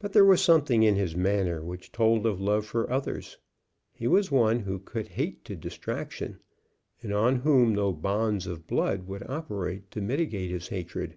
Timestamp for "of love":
2.26-2.66